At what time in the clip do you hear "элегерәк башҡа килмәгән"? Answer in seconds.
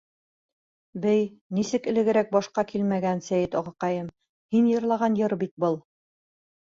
1.91-3.21